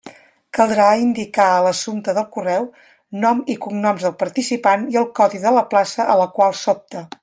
[0.57, 2.67] Caldrà indicar a l'assumpte del correu:
[3.27, 7.11] nom i cognoms del participant i el codi de la plaça a la qual s'opta.